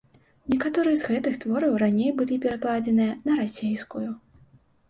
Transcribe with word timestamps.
Некаторыя 0.53 0.95
з 1.01 1.09
гэтых 1.11 1.35
твораў 1.43 1.77
раней 1.83 2.11
былі 2.21 2.39
перакладзеныя 2.47 3.13
на 3.29 3.39
расейскую. 3.43 4.07